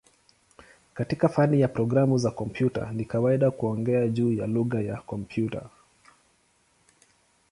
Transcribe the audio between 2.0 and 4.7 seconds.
za kompyuta ni kawaida kuongea juu ya